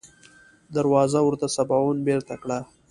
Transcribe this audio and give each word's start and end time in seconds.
دروازه 0.75 1.19
ورته 1.23 1.47
سباوون 1.55 1.97
بېرته 2.07 2.33
کړه. 2.41 2.59